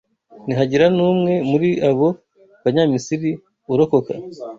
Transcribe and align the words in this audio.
ntihagira 0.45 0.85
n’umwe 0.95 1.33
muri 1.49 1.69
abo 1.89 2.07
Banyamisiri 2.63 3.31
urokoka 3.71 4.11